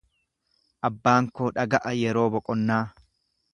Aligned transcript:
Abbaan 0.89 1.27
koo 1.41 1.51
dhaga'a 1.59 1.93
yeroo 1.99 2.27
boqonnaa. 2.39 2.83